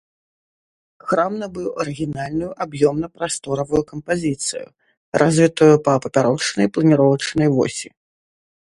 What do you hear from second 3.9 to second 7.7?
кампазіцыю, развітую па папярочнай планіровачнай